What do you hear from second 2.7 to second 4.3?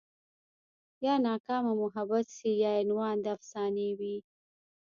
عنوان د افسانې وي